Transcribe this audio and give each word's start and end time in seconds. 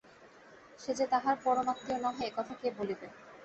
সে 0.79 0.91
যে 0.93 1.05
তাঁহার 1.07 1.35
পরমাত্মীয় 1.43 1.97
নহে 2.01 2.23
এ 2.27 2.31
কথা 2.37 2.53
কে 2.55 2.67
বলিবে। 2.77 3.07